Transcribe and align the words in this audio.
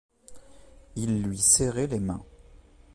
Ils 0.95 1.21
lui 1.21 1.37
serraient 1.37 1.85
les 1.85 1.99
mains. 1.99 2.23